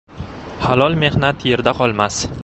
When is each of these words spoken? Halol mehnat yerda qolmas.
Halol 0.61 0.97
mehnat 1.03 1.45
yerda 1.51 1.75
qolmas. 1.83 2.19